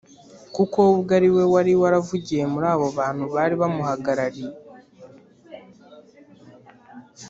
[0.55, 4.53] kuko we ubwe ari we wari waravugiye muri abo bantu bari bamuhagarariye